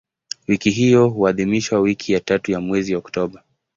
Wiki 0.47 0.69
hiyo 0.71 1.09
huadhimishwa 1.09 1.79
wiki 1.79 2.13
ya 2.13 2.19
tatu 2.19 2.51
ya 2.51 2.59
mwezi 2.59 2.95
Oktoba. 2.95 3.43